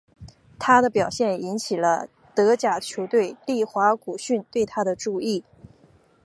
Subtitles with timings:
[0.57, 5.43] 他的表现引起了德甲球队利华古逊对他的注意。